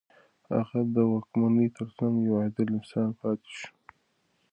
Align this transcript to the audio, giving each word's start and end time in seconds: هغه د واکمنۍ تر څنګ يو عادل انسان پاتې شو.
هغه 0.53 0.79
د 0.95 0.97
واکمنۍ 1.11 1.67
تر 1.77 1.87
څنګ 1.97 2.15
يو 2.27 2.35
عادل 2.41 2.67
انسان 2.77 3.07
پاتې 3.19 3.51
شو. 3.57 3.69